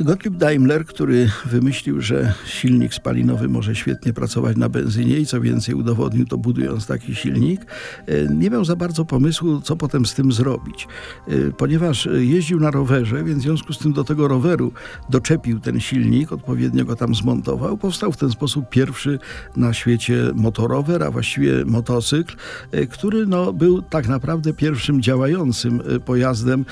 [0.00, 5.74] Gottlieb Daimler, który wymyślił, że silnik spalinowy może świetnie pracować na benzynie i co więcej
[5.74, 7.66] udowodnił to budując taki silnik,
[8.06, 10.88] e, nie miał za bardzo pomysłu, co potem z tym zrobić.
[11.28, 14.72] E, ponieważ jeździł na rowerze, więc w związku z tym do tego roweru
[15.10, 17.78] doczepił ten silnik, odpowiednio go tam zmontował.
[17.78, 19.18] Powstał w ten sposób pierwszy
[19.56, 22.36] na świecie motorower, a właściwie motocykl,
[22.72, 26.64] e, który no, był tak naprawdę pierwszym działającym pojazdem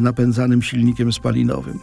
[0.00, 1.78] napędzanym silnikiem spalinowym.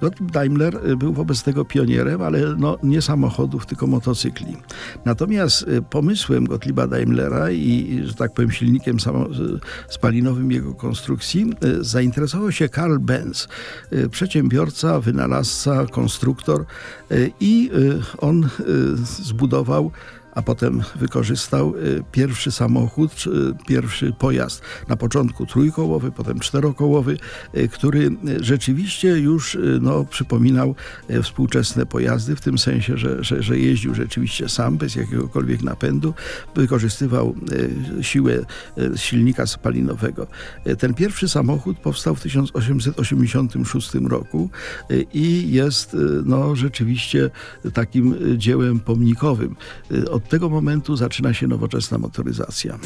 [0.00, 4.56] Gottlieb Daimler y, był wobec tego pionierem, ale no, nie samochodów, tylko motocykli.
[5.04, 8.96] Natomiast y, pomysłem Gottlieba Daimlera i, że tak powiem, silnikiem
[9.88, 13.48] spalinowym jego konstrukcji y, zainteresował się Karl Benz,
[14.10, 16.64] przedsiębiorca, wynalazca, konstruktor
[17.40, 17.70] i
[18.18, 18.48] on
[18.94, 19.90] zbudował
[20.32, 23.24] a potem wykorzystał y, pierwszy samochód,
[23.66, 27.18] pierwszy pojazd, na początku trójkołowy, potem czterokołowy,
[27.56, 30.74] y, który rzeczywiście już y, no, przypominał
[31.22, 36.14] współczesne pojazdy, w tym sensie, że, że, że jeździł rzeczywiście sam, bez jakiegokolwiek napędu,
[36.54, 37.34] wykorzystywał
[38.00, 38.44] siłę
[38.96, 40.26] silnika spalinowego.
[40.78, 44.50] Ten pierwszy samochód powstał w 1886 roku
[45.14, 47.30] i jest no, rzeczywiście
[47.74, 49.56] takim dziełem pomnikowym.
[50.10, 52.78] Od od tego momentu zaczyna się nowoczesna motoryzacja.